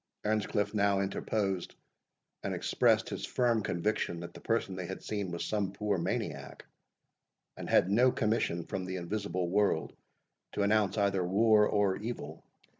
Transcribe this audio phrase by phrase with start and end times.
[0.25, 1.75] Earnscliff now interposed,
[2.41, 6.65] and expressed his firm conviction that the person they had seen was some poor maniac,
[7.55, 9.95] and had no commission from the invisible world
[10.53, 12.43] to announce either war or evil.